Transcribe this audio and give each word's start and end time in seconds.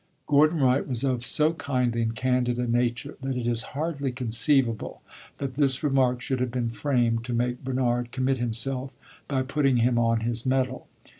Gordon 0.25 0.61
Wright 0.61 0.87
was 0.87 1.03
of 1.03 1.21
so 1.21 1.53
kindly 1.53 2.01
and 2.01 2.15
candid 2.15 2.57
a 2.57 2.65
nature 2.65 3.15
that 3.21 3.37
it 3.37 3.45
is 3.45 3.61
hardly 3.77 4.11
conceivable 4.11 5.03
that 5.37 5.53
this 5.53 5.83
remark 5.83 6.21
should 6.21 6.39
have 6.39 6.49
been 6.49 6.71
framed 6.71 7.23
to 7.25 7.33
make 7.33 7.63
Bernard 7.63 8.11
commit 8.11 8.39
himself 8.39 8.95
by 9.27 9.43
putting 9.43 9.77
him 9.77 9.99
on 9.99 10.21
his 10.21 10.43
mettle. 10.43 10.87